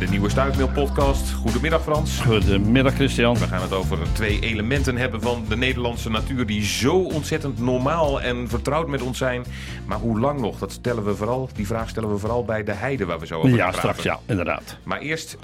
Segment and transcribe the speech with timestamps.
[0.00, 1.30] De nieuwe Stuifmeel podcast.
[1.32, 2.20] Goedemiddag Frans.
[2.20, 3.38] Goedemiddag Christian.
[3.38, 8.20] We gaan het over twee elementen hebben van de Nederlandse natuur die zo ontzettend normaal
[8.20, 9.44] en vertrouwd met ons zijn.
[9.86, 10.58] Maar hoe lang nog?
[10.58, 13.38] Dat stellen we vooral, die vraag stellen we vooral bij de heide waar we zo
[13.38, 13.78] over Ja, gaan praten.
[13.80, 14.76] straks ja, inderdaad.
[14.82, 15.36] Maar eerst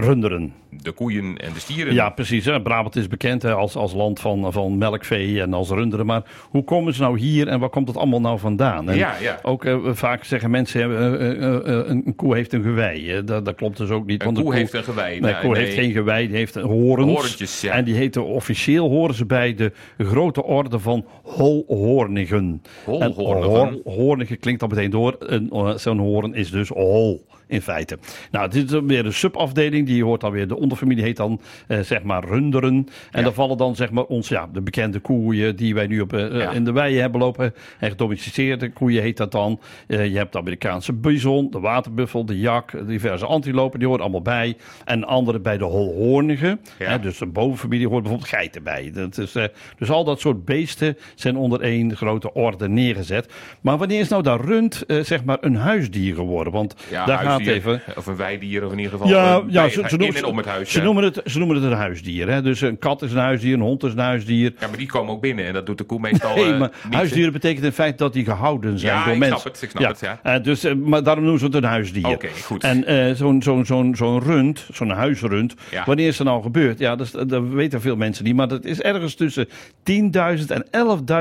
[0.00, 0.52] Runderen.
[0.82, 1.94] de koeien en de stieren.
[1.94, 2.44] Ja, precies.
[2.44, 2.62] Hè.
[2.62, 6.06] Brabant is bekend hè, als, als land van, van melkvee en als runderen.
[6.06, 8.90] Maar hoe komen ze nou hier en waar komt het allemaal nou vandaan?
[8.90, 9.38] En Ja, ja.
[9.42, 13.24] Ook eh, vaak zeggen mensen, eh, eh, eh, een, een koe heeft een gewei.
[13.24, 14.20] Dat, dat klopt dus ook niet.
[14.20, 15.20] Een want koe heeft een gewei.
[15.20, 15.64] Nee, Nou, koe nee.
[15.64, 17.12] heeft geen gewei, die heeft horens.
[17.12, 17.72] Horentjes, ja.
[17.72, 22.62] En die heten officieel, horen ze bij de grote orde van holhoornigen.
[22.84, 23.82] Holhoornigen.
[23.84, 25.16] En hoornigen klinkt al meteen door.
[25.18, 27.26] Een, Zo'n hoorn is dus hol.
[27.48, 27.98] In feite.
[28.30, 29.86] Nou, dit is weer een subafdeling.
[29.86, 30.48] Die hoort dan weer.
[30.48, 32.74] De onderfamilie heet dan eh, zeg maar runderen.
[32.74, 33.22] En Ja.
[33.22, 36.38] daar vallen dan zeg maar ons, ja, de bekende koeien die wij nu op, eh,
[36.38, 36.50] Ja.
[36.50, 37.54] in de weien hebben lopen.
[37.78, 39.60] En gedomesticeerde koeien heet dat dan.
[39.86, 43.78] Eh, je hebt de Amerikaanse bison, de waterbuffel, de jak, diverse antilopen.
[43.78, 44.56] Die horen allemaal bij.
[44.84, 46.60] En andere bij de holhoornigen.
[46.78, 46.98] Ja.
[46.98, 48.90] Dus de bovenfamilie hoort bijvoorbeeld geiten bij.
[48.94, 49.32] Dat is,
[49.78, 53.32] dus al dat soort beesten zijn onder één grote orde neergezet.
[53.60, 56.52] Maar wanneer is nou dat rund zeg maar een huisdier geworden?
[56.52, 57.82] Want daar gaat even...
[57.96, 59.08] Of een weidier of in ieder geval.
[59.08, 60.70] Ja, ja ze, ze, in noemen, en om het huis.
[60.72, 60.84] ze, ja.
[60.84, 62.28] noemen het, ze noemen het een huisdier.
[62.28, 62.42] Hè?
[62.42, 64.52] Dus een kat is een huisdier, een hond is een huisdier.
[64.60, 66.70] Ja, maar die komen ook binnen en dat doet de koe meestal Nee, eh, maar
[66.90, 69.40] huisdieren betekent in feite dat die gehouden zijn Ja, door ik mensen.
[69.40, 70.20] snap het, ik snap het, ja.
[70.22, 72.06] Eh, dus, eh, maar daarom noemen ze het een huisdier.
[72.08, 72.64] Oké, goed.
[72.64, 75.84] En zo'n zo'n zo'n zo'n rund, zo'n huisrund, Ja.
[75.86, 76.78] wanneer is dat nou gebeurd?
[76.78, 78.34] Ja, dat, weten veel mensen niet.
[78.34, 79.48] Maar dat is ergens tussen
[79.82, 80.66] 10.000 en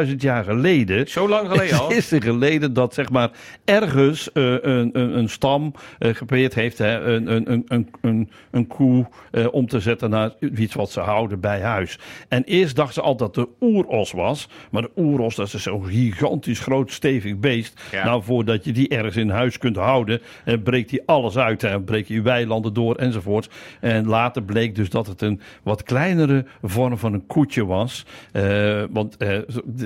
[0.08, 1.08] 11.000 jaar geleden.
[1.08, 1.92] Zo lang geleden al?
[1.92, 3.30] is er geleden dat zeg maar
[3.66, 5.74] ergens een, een, een stam
[6.16, 10.74] geprobeerd heeft hè, een, een, een, een, een, koe eh, om te zetten naar iets
[10.74, 12.00] wat ze houden bij huis.
[12.28, 14.50] En eerst dachten ze altijd dat de oeros was.
[14.72, 17.82] Maar de oeros, dat is zo'n gigantisch groot stevig beest.
[17.92, 18.06] Ja.
[18.06, 21.62] Nou, voordat je die ergens in huis kunt houden, eh, breekt hij alles uit.
[21.62, 23.50] Hè, breekt je weilanden door enzovoort.
[23.80, 28.06] En later bleek dus dat het een wat kleinere vorm van een koetje was.
[28.32, 29.40] Eh, want eh,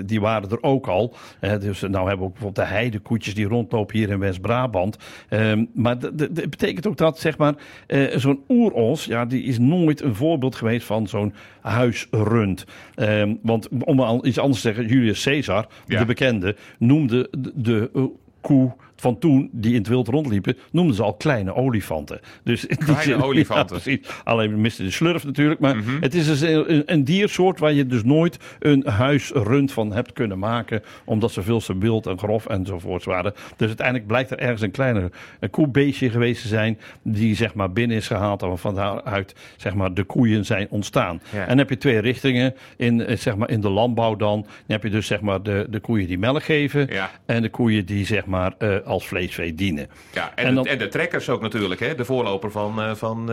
[0.05, 1.15] die waren er ook al.
[1.39, 4.97] Eh, dus nou hebben we ook bijvoorbeeld de heidekoetjes die rondlopen hier in West-Brabant.
[5.29, 7.53] Ehm, maar dat betekent ook dat, zeg maar,
[7.87, 12.65] eh, zo'n oeros, ja, die is nooit een voorbeeld geweest van zo'n huisrund.
[12.95, 15.99] Ehm, want om al iets anders te zeggen, Julius Caesar, Ja.
[15.99, 18.03] de bekende, noemde de, de eh,
[18.41, 22.19] koe van toen, die in het wild rondliepen, noemden ze al kleine olifanten.
[22.43, 23.79] Dus in die Kleine zin- olifanten.
[23.91, 23.97] Ja.
[24.23, 25.59] Alleen miste de slurf natuurlijk.
[25.59, 30.13] Maar het is dus een, een, diersoort waar je dus nooit een huisrund van hebt
[30.13, 30.81] kunnen maken.
[31.05, 33.33] Omdat ze veel te wild en grof enzovoorts waren.
[33.57, 36.79] Dus uiteindelijk blijkt er ergens een kleiner een koebeestje geweest te zijn.
[37.03, 38.41] Die zeg maar binnen is gehaald.
[38.41, 41.21] En van daaruit zeg maar de koeien zijn ontstaan.
[41.31, 41.41] Ja.
[41.41, 42.53] En dan heb je twee richtingen.
[42.77, 44.41] In, eh, zeg maar in de landbouw dan.
[44.41, 46.87] Dan heb je dus zeg maar de, de koeien die melk geven.
[46.89, 47.09] Ja.
[47.25, 49.87] En de koeien die zeg maar eh, als vleesvee dienen.
[50.13, 51.95] Ja, en, En dan- de, en de trekkers ook natuurlijk, hè?
[51.95, 53.25] de voorloper van, eh, van eh,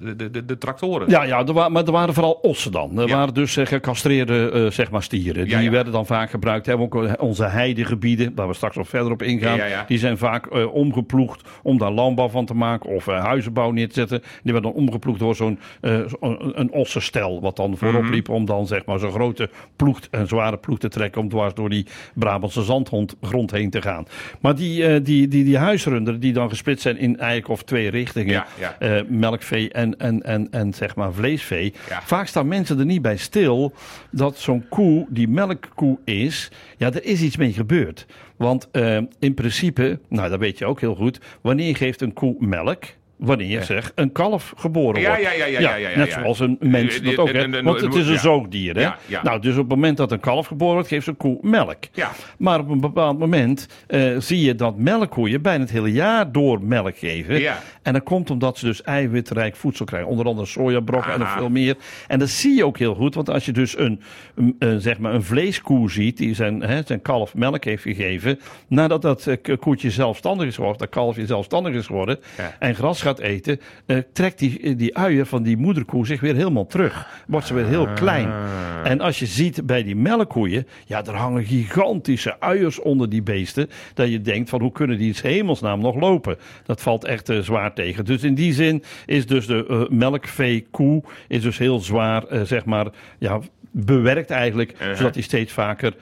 [0.00, 1.10] de, de, de, de tractoren.
[1.10, 2.98] Ja, ja er wa- maar er waren vooral ossen dan.
[2.98, 3.16] Er Ja.
[3.16, 5.44] waren dus eh, gecastreerde zeg maar stieren.
[5.44, 5.70] Die Ja, ja.
[5.70, 6.66] werden dan vaak gebruikt.
[6.66, 9.60] Hebben ook onze heidegebieden, waar we straks nog verder op ingaan.
[9.86, 14.20] Die zijn vaak omgeploegd om daar landbouw van te maken of huizenbouw neer te zetten.
[14.42, 16.16] Die werden dan omgeploegd door zo'n zo-
[16.54, 17.40] een, ossenstel.
[17.40, 18.12] Wat dan voorop Mhm.
[18.12, 21.20] liep om dan zeg maar zo'n grote ploeg, een zware ploeg te trekken.
[21.20, 24.06] Om dwars door die Brabantse zandgrond heen te gaan.
[24.40, 28.32] Maar die, die, die, die huisrunderen die dan gesplitst zijn in eigenlijk of twee richtingen.
[28.32, 28.76] Ja, ja.
[28.78, 31.72] eh, melkvee en, en, en, en zeg maar vleesvee.
[31.88, 32.02] Ja.
[32.02, 33.72] Vaak staan mensen er niet bij stil
[34.10, 38.06] dat zo'n koe die melkkoe is, ja, er is iets mee gebeurd.
[38.36, 42.36] Want eh, in principe, nou dat weet je ook heel goed, wanneer geeft een koe
[42.38, 42.84] melk?
[43.16, 45.22] Wanneer zeg een kalf geboren wordt.
[45.22, 47.54] ja, ja, ja, ja, ja, net zoals een mens Eh, dat eh, ook heeft.
[47.54, 48.76] eh, Want het is een zoogdier.
[48.76, 49.18] Hè?
[49.22, 51.76] Nou, dus op het moment dat een kalf geboren wordt, geeft een koe melk.
[51.92, 52.10] Ja.
[52.38, 53.68] Maar op een bepaald moment
[54.18, 57.40] zie je dat melkkoeien bijna het hele jaar door melk geven.
[57.40, 57.58] Ja.
[57.82, 60.08] En dat komt omdat ze dus eiwitrijk voedsel krijgen.
[60.10, 61.38] Onder andere sojabrokken en nog Aha.
[61.38, 61.76] veel meer.
[62.06, 63.14] En dat zie je ook heel goed.
[63.14, 64.00] Want als je dus een,
[64.80, 68.38] zeg maar een vleeskoe ziet die zijn, hè, zijn kalf melk heeft gegeven.
[68.68, 69.28] Nadat dat
[69.60, 72.18] koetje zelfstandig is geworden, dat kalfje zelfstandig is geworden.
[72.58, 73.60] En gras gaat eten.
[73.86, 77.24] eh, trekt die, die uier van die moederkoe zich weer helemaal terug.
[77.26, 78.32] Wordt ze weer heel klein.
[78.84, 80.66] En als je ziet bij die melkkoeien.
[80.86, 83.70] Ja, er hangen gigantische uiers onder die beesten.
[83.94, 86.36] Dat je denkt van hoe kunnen die in hemelsnaam nog lopen.
[86.64, 88.04] Dat valt echt eh, zwaar tegen.
[88.04, 92.86] Dus in die zin is dus de eh, melkvee-koe is dus heel zwaar, zeg maar,
[93.18, 95.94] ja, bewerkt eigenlijk, zodat hij steeds vaker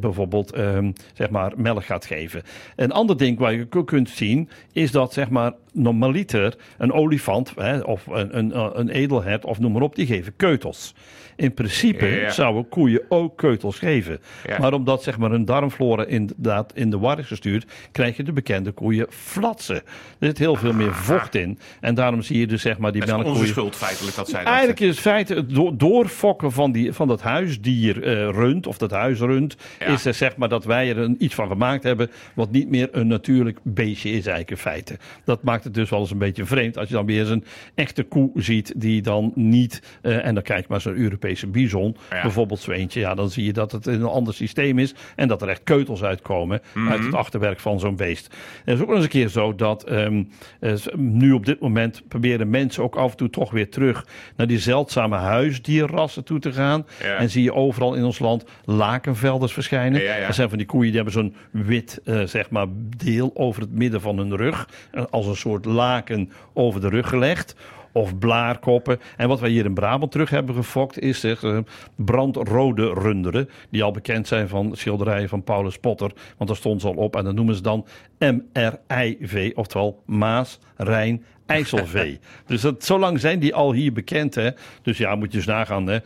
[0.00, 2.42] bijvoorbeeld ehm, zeg maar melk gaat geven.
[2.76, 7.52] Een ander ding waar je ook kunt zien is dat zeg maar normaliter een olifant
[7.56, 10.94] hè, of een, een, een edelhert of noem maar op, die geven keutels.
[11.36, 12.30] In principe Ja.
[12.30, 14.18] zouden koeien ook keutels geven.
[14.46, 14.58] Ja.
[14.58, 18.32] Maar omdat zeg maar, hun darmflora inderdaad in de war is gestuurd, krijg je de
[18.32, 19.76] bekende koeien flatsen.
[19.76, 19.82] Er
[20.26, 21.58] zit heel veel meer vocht in.
[21.80, 23.52] En daarom zie je dus zeg maar die Dat is onze melkkoeien.
[23.52, 24.48] schuld feitelijk dat zij dat...
[24.48, 28.78] Eigenlijk is het feit het do- doorfokken van, die, van dat huisdier eh rund, of
[28.78, 29.86] dat huisrund, Ja.
[29.86, 32.88] is er zeg maar dat wij er een, iets van gemaakt hebben wat niet meer
[32.92, 34.96] een natuurlijk beestje is eigenlijk in feite.
[35.24, 37.44] Dat maakt het dus wel eens een beetje vreemd als je dan weer eens een
[37.74, 42.22] echte koe ziet die dan niet, eh, en dan kijk maar zo'n Europese bison, Ja.
[42.22, 45.42] bijvoorbeeld zo eentje, ja dan zie je dat het een ander systeem is en dat
[45.42, 46.88] er echt keutels uitkomen Mhm.
[46.88, 48.34] uit het achterwerk van zo'n beest.
[48.64, 50.22] Het is ook nog eens een keer zo dat ehm,
[50.60, 54.06] eh, nu op dit moment proberen mensen ook af en toe toch weer terug
[54.36, 56.86] naar die zeldzame huisdierrassen toe te gaan.
[57.02, 57.16] Ja.
[57.16, 60.02] En zie je overal in ons land lakenvelders verschijnen.
[60.02, 60.26] Ja, ja.
[60.26, 63.72] Er zijn van die koeien die hebben zo'n wit eh, zeg maar deel over het
[63.72, 64.68] midden van hun rug.
[65.10, 67.56] Als een soort laken over de rug gelegd.
[67.92, 69.00] Of blaarkoppen.
[69.16, 71.58] En wat wij hier in Brabant terug hebben gefokt is zeg, eh,
[71.96, 73.48] brandrode runderen.
[73.70, 76.12] Die al bekend zijn van schilderijen van Paulus Potter.
[76.36, 77.16] Want daar stond ze al op.
[77.16, 77.86] En dat noemen ze dan
[78.18, 79.52] MRIV.
[79.54, 82.18] Oftewel Maas, Rijn, IJsselvee.
[82.46, 84.34] dus dat, zo lang zijn die al hier bekend.
[84.34, 84.50] Hè?
[84.82, 85.86] Dus ja, moet je eens nagaan.
[85.86, 85.98] hè.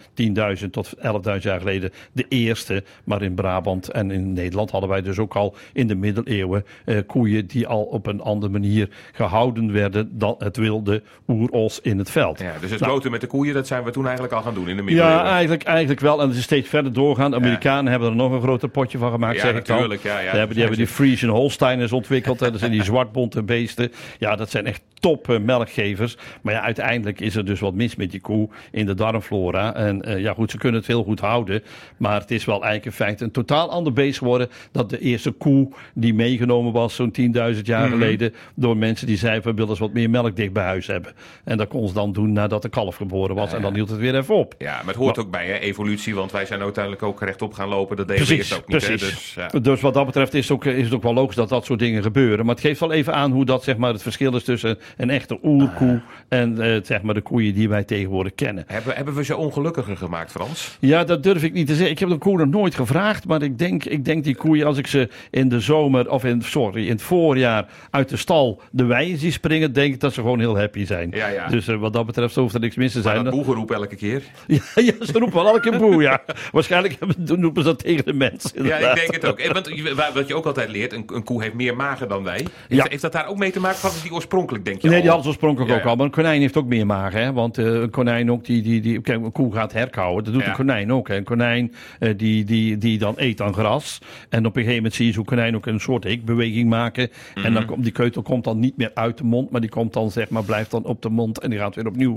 [0.62, 1.02] 10.000 tot 11.000
[1.40, 2.84] jaar geleden de eerste.
[3.04, 6.96] Maar in Brabant en in Nederland hadden wij dus ook al in de middeleeuwen eh,
[7.06, 12.10] koeien die al op een andere manier gehouden werden dan het wilde oeros in het
[12.10, 12.40] veld.
[12.40, 13.10] Ja, dus het Nou.
[13.10, 15.18] met de koeien, dat zijn we toen eigenlijk al gaan doen in de middeleeuwen.
[15.24, 16.20] Ja, eigenlijk, eigenlijk wel.
[16.20, 17.30] En het is steeds verder doorgaan.
[17.30, 19.78] De Amerikanen hebben er nog een groter potje van gemaakt, Ja, zeg ik dan.
[20.02, 20.30] ja, ja.
[20.30, 22.40] Die hebben, die hebben die Friesian Holsteiners ontwikkeld.
[22.40, 22.50] hè.
[22.50, 23.92] Dat zijn die zwartbonte beesten.
[24.18, 26.16] Ja, dat zijn echt top eh, melkgevers.
[26.42, 29.74] Maar ja, uiteindelijk is er dus wat mis met die koe in de darmflora.
[29.74, 31.62] En eh, ja, goed, ze kunnen het heel goed houden.
[31.96, 34.48] Maar het is wel eigenlijk in feite een totaal ander beest geworden.
[34.72, 37.14] Dat de eerste koe die meegenomen was zo'n
[37.54, 38.34] 10.000 jaar geleden.
[38.54, 41.12] Door mensen die zeiden, we willen eens wat meer melk dicht bij huis hebben.
[41.44, 43.52] En dat kon ze dan doen nadat de kalf geboren was.
[43.52, 44.54] En dan hield het weer even op.
[44.58, 47.68] Ja, maar het hoort ook bij hè, evolutie, want wij zijn uiteindelijk ook rechtop gaan
[47.68, 47.96] lopen.
[47.96, 48.78] Dat deden we Precies, eerst ook niet.
[48.78, 49.10] precies.
[49.10, 49.58] Dus, ja.
[49.60, 51.78] Dus wat dat betreft is het, ook, is het ook wel logisch dat dat soort
[51.78, 52.44] dingen gebeuren.
[52.46, 55.10] Maar het geeft wel even aan hoe dat zeg maar, het verschil is tussen een
[55.10, 58.64] echte oerkoe en eh, zeg maar, de koeien die wij tegenwoordig kennen.
[58.66, 60.76] Hebben, hebben we ze ongelukkiger gemaakt, Frans?
[60.80, 61.90] Ja, dat durf ik niet te zeggen.
[61.92, 63.26] Ik heb de koe nog nooit gevraagd.
[63.26, 66.42] Maar ik denk, ik denk die koeien, als ik ze in de zomer, of in,
[66.42, 70.20] sorry, in het voorjaar uit de stal de wei zie springen, denk ik dat ze
[70.20, 71.10] gewoon heel happy zijn.
[71.12, 71.46] Ja, ja.
[71.48, 73.24] Dus eh, wat dat betreft hoeft er niks mis te Maar zijn.
[73.24, 74.22] dat boegeroep elke keer.
[74.46, 76.22] Ja, ja, ze roepen wel elke boe, ja.
[76.52, 78.64] Waarschijnlijk hebben- noemen ze dat tegen de mensen.
[78.64, 79.52] Ja, ik denk het ook.
[79.52, 79.70] Want
[80.14, 82.36] wat je ook altijd leert, een, een koe heeft meer magen dan wij.
[82.36, 82.86] Heeft, Ja.
[82.88, 83.88] heeft dat daar ook mee te maken?
[83.88, 85.02] Is die oorspronkelijk, denk je Nee, al?
[85.02, 85.96] die hadden ze oorspronkelijk Ja, ook al.
[85.96, 87.20] Maar een konijn heeft ook meer magen.
[87.22, 87.32] Hè?
[87.32, 90.24] Want eh, een konijn ook, die, die, die, kijk, een koe gaat herkauwen.
[90.24, 91.08] Dat doet een konijn ook.
[91.08, 91.16] Hè?
[91.16, 93.98] Een konijn eh, die, die, die dan eet aan gras.
[94.28, 97.10] En op een gegeven moment zie je zo'n konijn ook een soort hikbeweging maken.
[97.34, 97.52] En Mhm.
[97.52, 99.50] dan komt die keutel komt dan niet meer uit de mond.
[99.50, 101.38] Maar die komt dan, zeg maar, blijft dan op de mond.
[101.38, 102.14] En die gaat weer opnieuw.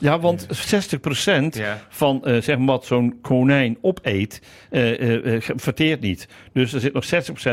[0.00, 1.78] Ja, want 60% Ja.
[1.88, 4.40] van eh, zeg maar wat zo'n konijn opeet,
[5.56, 6.28] verteert niet.
[6.52, 7.04] Dus er zit nog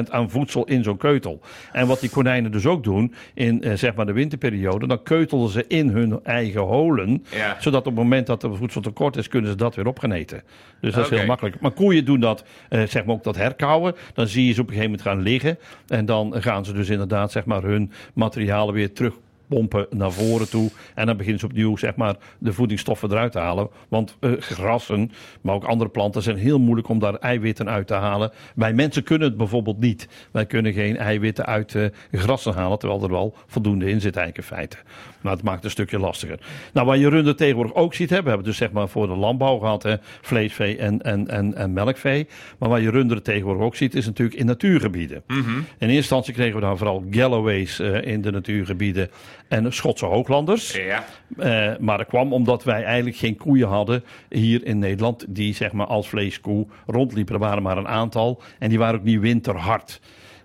[0.07, 1.41] 60% aan voedsel in zo'n keutel.
[1.71, 5.49] En wat die konijnen dus ook doen in eh, zeg maar de winterperiode, dan keutelen
[5.49, 7.55] ze in hun eigen holen, Ja.
[7.59, 10.11] zodat op het moment dat er voedsel tekort is, kunnen ze dat weer op gaan
[10.11, 10.43] eten.
[10.81, 11.59] Dus dat is heel makkelijk.
[11.59, 13.95] Maar koeien doen dat, eh, zeg maar ook dat herkauwen.
[14.13, 15.57] Dan zie je ze op een gegeven moment gaan liggen.
[15.87, 19.13] En dan gaan ze dus inderdaad zeg maar hun materialen weer terug
[19.49, 20.69] pompen naar voren toe.
[20.95, 23.69] En dan beginnen ze opnieuw zeg maar, de voedingsstoffen eruit te halen.
[23.87, 25.11] Want eh, grassen,
[25.41, 28.31] maar ook andere planten zijn heel moeilijk om daar eiwitten uit te halen.
[28.55, 30.07] Wij mensen kunnen het bijvoorbeeld niet.
[30.31, 34.49] Wij kunnen geen eiwitten uit eh, grassen halen, terwijl er wel voldoende in zit eigenlijk
[34.49, 34.77] in feite.
[35.21, 36.39] Maar het maakt het een stukje lastiger.
[36.73, 39.15] Nou, wat je runder tegenwoordig ook ziet, hè, we hebben dus zeg maar voor de
[39.15, 42.27] landbouw gehad, hè, vleesvee en, en, en, en melkvee.
[42.59, 45.23] Maar wat je runder tegenwoordig ook ziet, is natuurlijk in natuurgebieden.
[45.27, 49.09] In eerste instantie kregen we dan vooral Galloways eh, in de natuurgebieden
[49.49, 50.71] en Schotse hooglanders.
[50.71, 51.06] Ja.
[51.37, 55.71] Eh, maar dat kwam omdat wij eigenlijk geen koeien hadden hier in Nederland die zeg
[55.71, 57.33] maar als vleeskoe rondliepen.
[57.33, 59.99] Er waren maar een aantal en die waren ook niet winterhard.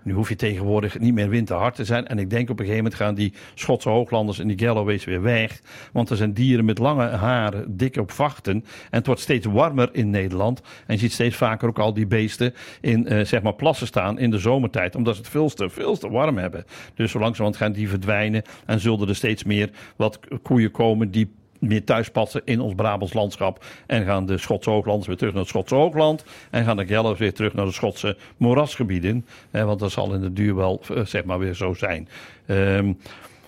[0.05, 2.07] Nu hoef je tegenwoordig niet meer winterhard te zijn.
[2.07, 5.23] En ik denk op een gegeven moment gaan die Schotse hooglanders en die Galloways weer
[5.23, 5.61] weg.
[5.93, 8.55] Want er zijn dieren met lange haren, dik op vachten.
[8.55, 8.65] En
[8.99, 10.61] het wordt steeds warmer in Nederland.
[10.61, 14.19] En je ziet steeds vaker ook al die beesten in eh, zeg maar plassen staan
[14.19, 14.95] in de zomertijd.
[14.95, 16.65] Omdat ze het veel te, veel te warm hebben.
[16.95, 18.43] Dus zo langzamerhand gaan die verdwijnen.
[18.67, 21.31] En zullen er steeds meer wat koeien komen die
[21.69, 23.65] meer thuis passen in ons Brabants landschap.
[23.87, 26.25] En gaan de Schotse hooglanders weer terug naar het Schotse hoogland.
[26.51, 29.27] En gaan de Gellers weer terug naar de Schotse moerasgebieden.
[29.51, 32.09] Want dat zal in de duur wel eh, zeg maar weer zo zijn.
[32.47, 32.93] Ehm,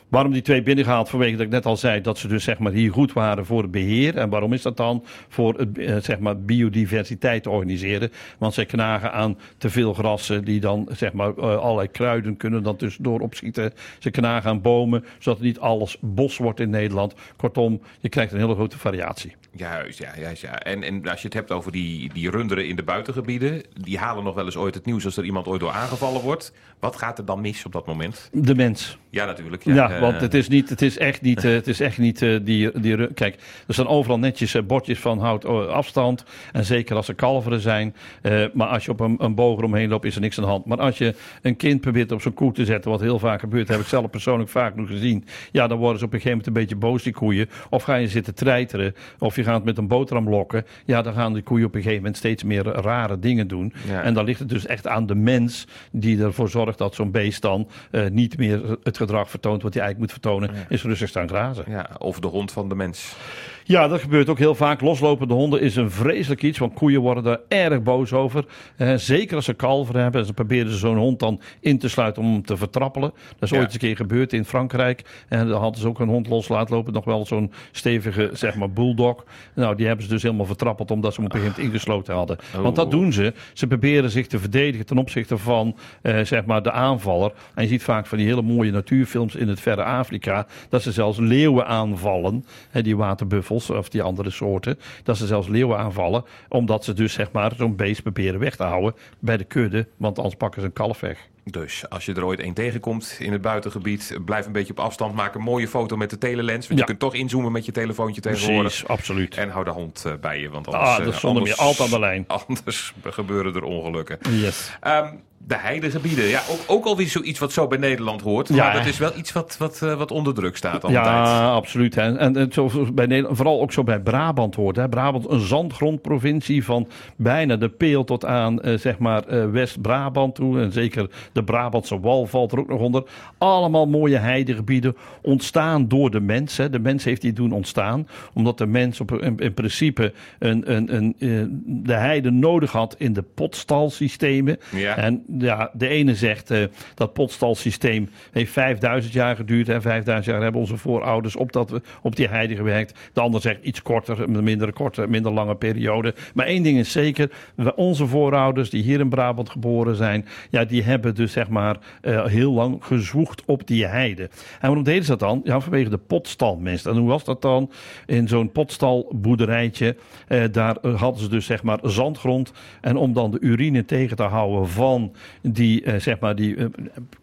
[0.08, 1.08] Waarom die twee binnengehaald?
[1.08, 3.62] Vanwege dat ik net al zei dat ze dus zeg maar hier goed waren voor
[3.62, 4.16] het beheer.
[4.16, 5.04] En waarom is dat dan?
[5.28, 8.12] Voor het, eh, zeg maar biodiversiteit te organiseren.
[8.38, 12.62] Want zij knagen aan te veel grassen die dan zeg maar eh, allerlei kruiden kunnen
[12.62, 13.72] dan tussendoor opschieten.
[13.98, 17.14] Ze knagen aan bomen, zodat niet alles bos wordt in Nederland.
[17.36, 19.34] Kortom, je krijgt een hele grote variatie.
[19.50, 20.58] Juist, ja, juist, ja.
[20.58, 24.24] En, en als je het hebt over die, die runderen in de buitengebieden, die halen
[24.24, 26.52] nog wel eens ooit het nieuws als er iemand ooit door aangevallen wordt.
[26.80, 28.28] Wat gaat er dan mis op dat moment?
[28.32, 28.98] De mens.
[29.10, 29.64] Ja, natuurlijk.
[29.64, 32.22] Ja, Ja, want het is, niet, het is echt niet, eh, het is echt niet
[32.22, 33.12] eh, die, die...
[33.14, 33.34] Kijk,
[33.66, 36.24] er staan overal netjes eh, bordjes van houd eh, afstand.
[36.52, 37.94] En zeker als er kalveren zijn.
[38.22, 40.50] Eh, maar als je op een, een boog eromheen loopt, is er niks aan de
[40.50, 40.66] hand.
[40.66, 43.68] Maar als je een kind probeert op zo'n koe te zetten, wat heel vaak gebeurt,
[43.68, 45.24] heb ik zelf persoonlijk vaak nog gezien.
[45.52, 47.48] Ja, dan worden ze op een gegeven moment een beetje boos, die koeien.
[47.70, 50.64] Of ga je zitten treiteren, of je gaat met een boterham lokken.
[50.84, 53.72] Ja, dan gaan die koeien op een gegeven moment steeds meer rare dingen doen.
[53.88, 54.02] Ja.
[54.02, 57.42] En dan ligt het dus echt aan de mens die ervoor zorgt dat zo'n beest
[57.42, 60.50] dan eh, niet meer het gedrag vertoont wat hij eigenlijk moet vertonen.
[60.68, 61.64] Is rustig staan grazen.
[61.68, 63.16] ja, of de hond van de mens.
[63.64, 64.80] Ja, dat gebeurt ook heel vaak.
[64.80, 68.44] Loslopende honden is een vreselijk iets, want koeien worden daar erg boos over.
[68.76, 70.20] Eh, zeker als ze kalveren hebben.
[70.20, 73.10] En ze proberen zo'n hond dan in te sluiten om hem te vertrappelen.
[73.28, 73.56] Dat is Ja.
[73.56, 75.24] ooit eens een keer gebeurd in Frankrijk.
[75.28, 76.92] En dan hadden ze ook een hond los laten lopen.
[76.92, 79.24] Nog wel zo'n stevige, zeg maar, bulldog.
[79.54, 82.14] Nou, die hebben ze dus helemaal vertrappeld omdat ze hem op een gegeven moment ingesloten
[82.14, 82.36] hadden.
[82.62, 82.90] Want dat Oh.
[82.90, 83.32] doen ze.
[83.52, 87.32] Ze proberen zich te verdedigen ten opzichte van, eh, zeg maar, de aanvaller.
[87.54, 90.46] En je ziet vaak van die hele mooie natuurfilms in het verre Afrika.
[90.68, 92.44] Dat ze zelfs leeuwen aanvallen.
[92.70, 94.78] Hè, die waterbuffels of die andere soorten.
[95.02, 96.24] Dat ze zelfs leeuwen aanvallen.
[96.48, 99.86] Omdat ze dus, zeg maar, zo'n beest proberen weg te houden bij de kudde.
[99.96, 101.28] Want anders pakken ze een kalf weg.
[101.50, 105.14] Dus als je er ooit één tegenkomt in het buitengebied, blijf een beetje op afstand.
[105.14, 106.66] Maak een mooie foto met de telelens.
[106.66, 106.76] Want Ja.
[106.78, 108.62] je kunt toch inzoomen met je telefoontje tegenwoordig.
[108.62, 109.36] Precies, absoluut.
[109.36, 111.58] En hou de hond eh, bij je, want anders, Ah, dat eh, is zonder anders-
[111.58, 112.24] meer altijd aan de lijn.
[112.46, 114.18] Anders gebeuren er ongelukken.
[114.30, 114.76] Yes.
[114.80, 115.06] Ehm,
[115.46, 118.48] de heidegebieden, ja, ook, ook alweer zoiets wat zo bij Nederland hoort.
[118.48, 120.94] Ja, maar dat is wel iets wat, wat, eh, wat onder druk staat al een
[120.94, 121.06] tijd.
[121.06, 121.94] Ja, absoluut.
[121.94, 122.16] Hè.
[122.16, 124.76] En, en zo, bij Nederland, vooral ook zo bij Brabant hoort.
[124.76, 124.88] Hè.
[124.88, 130.60] Brabant, een zandgrondprovincie van bijna de peel tot aan eh, zeg maar eh, West-Brabant toe.
[130.60, 133.02] En zeker de Brabantse wal valt er ook nog onder.
[133.38, 136.56] Allemaal mooie heidegebieden ontstaan door de mens.
[136.56, 136.70] Hè.
[136.70, 138.08] De mens heeft die doen ontstaan.
[138.34, 141.28] Omdat de mens op, in, in principe een, een, een, eh,
[141.66, 144.58] de heide nodig had in de potstalsystemen.
[144.70, 144.96] Ja.
[144.96, 146.64] En ja, de ene zegt eh,
[146.94, 149.68] dat potstalsysteem heeft 5000 jaar geduurd.
[149.68, 152.98] En 5000 jaar hebben onze voorouders op, dat, op die heide gewerkt.
[153.12, 156.14] De ander zegt iets korter, een minder korte, minder lange periode.
[156.34, 157.30] Maar één ding is zeker,
[157.74, 162.24] onze voorouders die hier in Brabant geboren zijn, ja, die hebben dus zeg maar eh,
[162.24, 164.22] heel lang gezwoegd op die heide.
[164.22, 165.40] En waarom deden ze dat dan?
[165.44, 166.86] Ja, vanwege de potstalmest.
[166.86, 167.70] En hoe was dat dan?
[168.06, 169.96] In zo'n potstalboerderijtje,
[170.28, 172.52] eh, daar hadden ze dus zeg maar zandgrond.
[172.80, 176.64] En om dan de urine tegen te houden van die, eh, zeg maar, die, eh,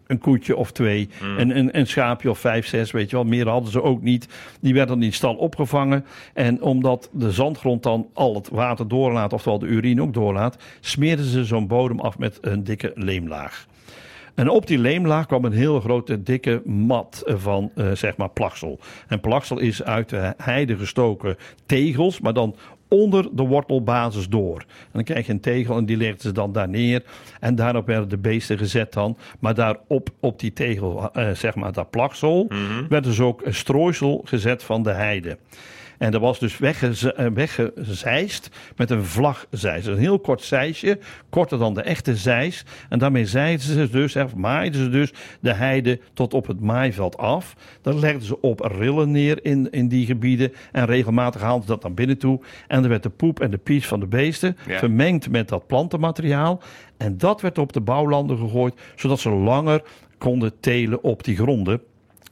[0.06, 3.24] een koetje of twee, een, een, een schaapje of vijf, zes, weet je wel.
[3.24, 4.28] Meer hadden ze ook niet.
[4.60, 6.04] Die werden dan in die stal opgevangen.
[6.34, 11.24] En omdat de zandgrond dan al het water doorlaat, oftewel de urine ook doorlaat, smeerden
[11.24, 13.66] ze zo'n bodem af met een dikke leemlaag.
[14.34, 18.78] En op die leemlaag kwam een hele grote dikke mat van eh, zeg maar plaksel.
[19.08, 22.56] En plaksel is uit de heide gestoken tegels, maar dan
[22.94, 24.58] onder de wortelbasis door.
[24.58, 27.02] En dan krijg je een tegel en die legden ze dan daar neer.
[27.40, 29.16] En daarop werden de beesten gezet dan.
[29.38, 32.48] Maar daarop, op die tegel, eh, zeg maar dat plaksel,
[32.88, 35.38] werd dus ook een strooisel gezet van de heide.
[36.04, 39.86] En dat was dus weggeze- eh, weggezeist met een vlagzeis.
[39.86, 40.98] Een heel kort zeisje,
[41.30, 42.64] korter dan de echte zeis.
[42.88, 47.16] En daarmee zeiden ze dus, of maaiden ze dus de heide tot op het maaiveld
[47.16, 47.56] af.
[47.82, 50.52] Dan legden ze op rillen neer in, in die gebieden.
[50.72, 52.40] En regelmatig haalden ze dat naar binnen toe.
[52.68, 54.78] En er werd de poep en de pies van de beesten Ja.
[54.78, 56.60] vermengd met dat plantenmateriaal.
[56.96, 59.82] En dat werd op de bouwlanden gegooid, zodat ze langer
[60.18, 61.80] konden telen op die gronden.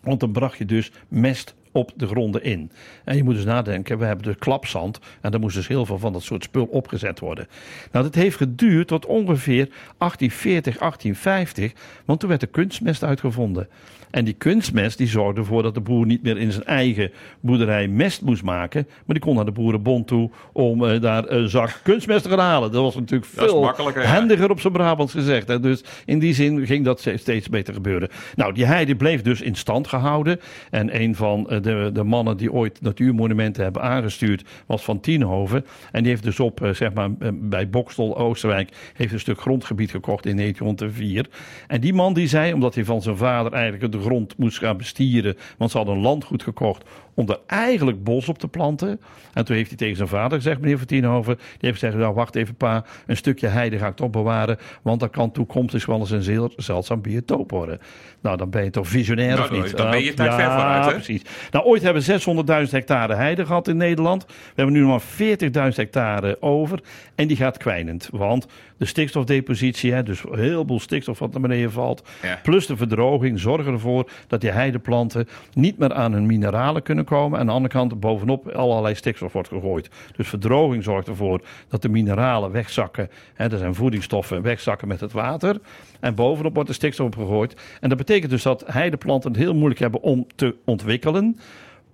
[0.03, 2.71] Want dan bracht je dus mest op de gronden in.
[3.05, 4.99] En je moet dus nadenken, we hebben de klapzand.
[5.21, 7.49] En daar moest dus heel veel van dat soort spul opgezet worden.
[7.93, 11.73] Nou, dat heeft geduurd tot ongeveer 1840, 1850.
[12.05, 13.69] Want toen werd de kunstmest uitgevonden.
[14.13, 17.11] En die kunstmest die zorgde ervoor dat de boer niet meer in zijn eigen
[17.41, 18.87] boerderij mest moest maken.
[18.87, 22.39] Maar die kon naar de boerenbond toe om eh, daar een zak kunstmest te gaan
[22.39, 22.73] halen.
[22.73, 24.03] Dat was natuurlijk veel ja.
[24.05, 25.49] handiger op zijn Brabants gezegd.
[25.49, 25.61] Hè.
[25.61, 28.09] Dus in die zin ging dat steeds beter gebeuren.
[28.35, 30.41] Nou, die heide bleef dus in stand gehouden.
[30.71, 35.65] En een van eh, de, de mannen die ooit natuurmonumenten hebben aangestuurd, was van Tienhoven.
[35.93, 39.41] En die heeft dus op, eh, zeg maar, eh, bij Bokstel, Oosterwijk, heeft een stuk
[39.41, 41.27] grondgebied gekocht in 1904.
[41.67, 44.77] En die man die zei, omdat hij van zijn vader eigenlijk de grond moest gaan
[44.77, 49.01] bestieren, want ze hadden een landgoed gekocht om er eigenlijk bos op te planten.
[49.33, 52.15] En toen heeft hij tegen zijn vader gezegd, meneer Van Tienhoven, die heeft gezegd, nou
[52.15, 55.99] wacht even pa, een stukje heide ga ik toch bewaren, want dat kan toekomstig wel
[55.99, 57.79] eens een zeer zeldzaam biotoop worden.
[58.21, 59.77] Nou, dan ben je toch visionair Nou, of niet?
[59.77, 60.93] dan ben je tijd ja, ver vooruit, hè?
[60.93, 61.23] precies.
[61.51, 64.25] Nou, ooit hebben we 600.000 hectare heide gehad in Nederland.
[64.27, 65.39] We hebben nu nog maar
[65.71, 66.81] 40.000 hectare over.
[67.15, 68.09] En die gaat kwijnend.
[68.13, 68.47] Want
[68.83, 72.03] de stikstofdepositie, hè, dus een heleboel stikstof wat naar beneden valt.
[72.23, 72.39] Ja.
[72.43, 77.33] Plus de verdroging zorgen ervoor dat die heideplanten niet meer aan hun mineralen kunnen komen.
[77.33, 79.91] En aan de andere kant bovenop allerlei stikstof wordt gegooid.
[80.17, 83.11] Dus verdroging zorgt ervoor dat de mineralen wegzakken.
[83.35, 85.61] Hè, er zijn voedingsstoffen wegzakken met het water.
[86.01, 87.57] En bovenop wordt de stikstof opgegooid.
[87.81, 91.39] En dat betekent dus dat heideplanten het heel moeilijk hebben om te ontwikkelen.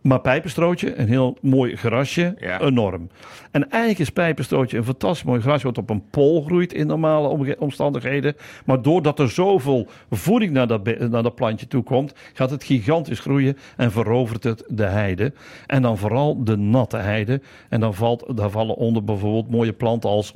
[0.01, 2.61] Maar pijpenstrootje, een heel mooi grasje, Ja.
[2.61, 3.09] enorm.
[3.51, 5.67] En eigenlijk is pijpenstrootje een fantastisch mooi grasje...
[5.67, 8.37] wat op een pol groeit in normale omstandigheden.
[8.65, 12.13] Maar doordat er zoveel voeding naar dat, naar dat plantje toe komt...
[12.33, 15.33] gaat het gigantisch groeien en verovert het de heide.
[15.67, 17.41] En dan vooral de natte heide.
[17.69, 20.35] En dan valt, daar vallen onder bijvoorbeeld mooie planten als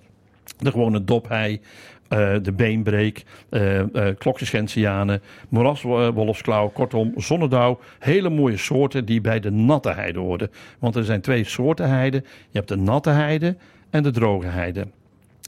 [0.59, 1.61] de gewone dophei,
[2.13, 5.23] eh, de beenbreek, eh eh klokjesgentianen,
[6.73, 7.81] kortom zonnedauw.
[7.99, 10.51] Hele mooie soorten die bij de natte heide horen.
[10.79, 12.17] Want er zijn twee soorten heide.
[12.27, 13.57] Je hebt de natte heide
[13.91, 14.87] en de droge heide.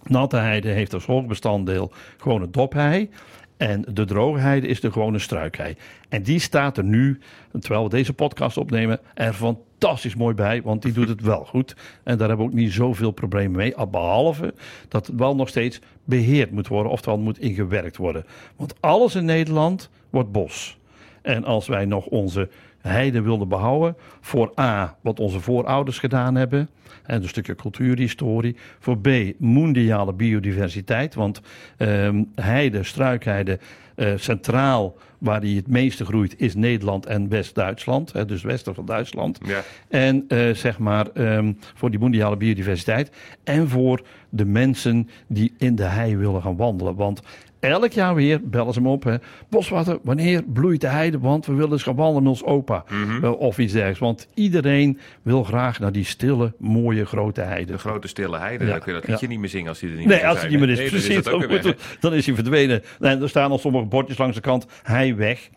[0.04, 3.11] Natte heide heeft als hoogbestanddeel gewone dophei.
[3.56, 5.75] En de droge heide is de gewone struikhei.
[6.09, 7.18] En die staat er nu,
[7.61, 9.74] terwijl we deze podcast opnemen, er fantastisch
[10.17, 10.62] mooi bij.
[10.62, 11.76] Want die doet het wel goed.
[12.03, 13.76] En daar hebben we ook niet zoveel problemen mee.
[13.76, 14.55] ah, Behalve
[14.88, 16.93] dat het wel nog steeds beheerd moet worden.
[16.93, 18.25] Oftewel moet ingewerkt worden.
[18.57, 20.79] Want alles in Nederland wordt bos.
[21.23, 22.49] En als wij nog onze
[22.88, 23.97] heide wilden behouden.
[24.21, 26.69] Voor A, wat onze voorouders gedaan hebben.
[27.03, 28.57] En een stukje cultuurhistorie.
[28.79, 31.14] Voor B, mondiale biodiversiteit.
[31.14, 31.41] Want
[31.76, 33.59] ehm, heide, struikheide,
[33.95, 38.29] eh, centraal waar die het meeste groeit is Nederland en West-Duitsland.
[38.29, 39.38] Dus westen van Duitsland.
[39.47, 39.62] Ja.
[39.88, 43.11] En eh, zeg maar ehm, voor die mondiale biodiversiteit.
[43.45, 46.95] En voor de mensen die in de hei willen gaan wandelen.
[46.95, 47.23] Want
[47.71, 49.04] elk jaar weer bellen ze me op.
[49.04, 49.16] Hè.
[49.49, 51.18] Boswater, wanneer bloeit de heide?
[51.18, 52.85] Want we willen eens gaan wandelen met ons opa.
[52.90, 53.25] Mhm.
[53.25, 54.00] Eh, Of iets dergelijks.
[54.00, 57.73] Want iedereen wil graag naar die stille, mooie, grote heide.
[57.73, 59.90] De grote stille heide, Ja, dan kun je dat liedje niet meer zingen als hij
[59.90, 60.78] er niet Nee, meer als zou het niet meer is?
[60.78, 61.75] Nee, precies.
[62.00, 62.83] Dan, is hij verdwenen.
[63.00, 64.66] En er staan al sommige bordjes langs de kant.
[64.83, 65.49] Hei weg.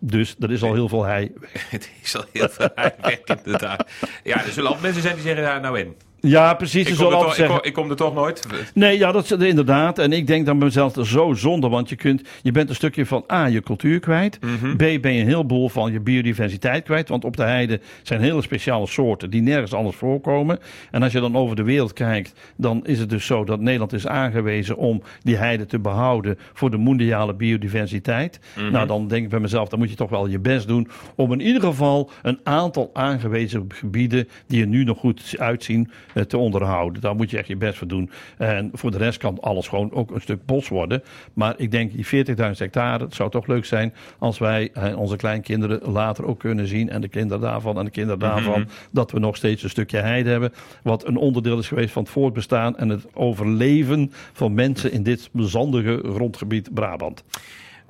[0.00, 1.70] Dus er is al heel veel hei weg.
[1.70, 3.90] Het is al heel veel weg, inderdaad.
[4.24, 5.94] Ja, er zullen altijd mensen zijn die zeggen, ja, nou in.
[6.20, 6.88] Ja, precies.
[6.88, 7.56] Ik kom, er toch, ik, zeggen...
[7.56, 8.46] kom, ik kom er toch nooit.
[8.74, 9.98] Nee, ja, dat is inderdaad.
[9.98, 11.68] En ik denk dan bij mezelf zo zonde.
[11.68, 14.38] Want je, kunt, je bent een stukje van A, je cultuur kwijt.
[14.40, 14.76] Mhm.
[14.76, 17.08] B, ben je een heleboel van je biodiversiteit kwijt.
[17.08, 20.58] Want op de heide zijn hele speciale soorten die nergens anders voorkomen.
[20.90, 23.92] En als je dan over de wereld kijkt, dan is het dus zo dat Nederland
[23.92, 28.40] is aangewezen om die heide te behouden voor de mondiale biodiversiteit.
[28.56, 28.70] Mhm.
[28.70, 31.32] Nou, dan denk ik bij mezelf, dan moet je toch wel je best doen om
[31.32, 35.90] in ieder geval een aantal aangewezen gebieden die er nu nog goed uitzien
[36.26, 37.02] te onderhouden.
[37.02, 38.10] Daar moet je echt je best voor doen.
[38.36, 41.02] En voor de rest kan alles gewoon ook een stuk bos worden.
[41.32, 45.16] Maar ik denk die 40.000 hectare, het zou toch leuk zijn als wij eh, onze
[45.16, 46.90] kleinkinderen later ook kunnen zien.
[46.90, 48.66] En de kinderen daarvan en de kinderen daarvan.
[48.90, 50.52] Dat we nog steeds een stukje heide hebben.
[50.82, 55.30] Wat een onderdeel is geweest van het voortbestaan en het overleven van mensen in dit
[55.34, 57.24] zandige grondgebied Brabant.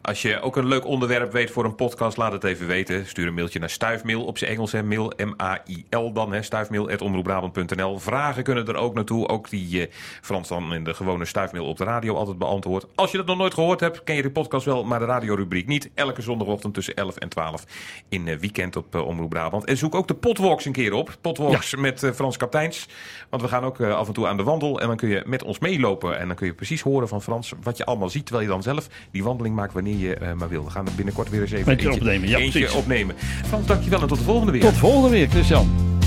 [0.09, 3.07] Als je ook een leuk onderwerp weet voor een podcast, laat het even weten.
[3.07, 4.73] Stuur een mailtje naar stuifmail op zijn Engels.
[4.73, 4.83] Hè.
[4.83, 6.33] Mail M-A-I-L dan.
[6.33, 9.29] hè, Stuifmail.omroepbrabant.nl Vragen kunnen er ook naartoe.
[9.29, 9.93] Ook die eh,
[10.23, 12.87] Frans dan in de gewone stuifmail op de radio altijd beantwoordt.
[12.95, 15.67] Als je dat nog nooit gehoord hebt, ken je de podcast wel, maar de radiorubriek
[15.67, 15.91] niet.
[15.95, 17.65] Elke zondagochtend tussen 11 en 12
[18.09, 19.65] in eh, weekend op eh, Omroep Brabant.
[19.65, 21.17] En zoek ook de Potwalks een keer op.
[21.21, 22.89] Potwalks met eh, Frans Kapteins.
[23.31, 24.81] Want we gaan ook af en toe aan de wandel.
[24.81, 26.19] En dan kun je met ons meelopen.
[26.19, 28.27] En dan kun je precies horen van Frans wat je allemaal ziet.
[28.27, 30.65] Terwijl je dan zelf die wandeling maakt wanneer je eh, maar wil.
[30.65, 33.15] We gaan er binnenkort weer eens even Eentje opnemen, ja, eentje opnemen.
[33.47, 34.61] Frans, dankjewel en tot de volgende weer.
[34.61, 35.98] Tot volgende week, Christian.